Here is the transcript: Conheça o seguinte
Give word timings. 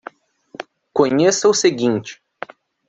Conheça 0.93 1.47
o 1.47 1.53
seguinte 1.53 2.19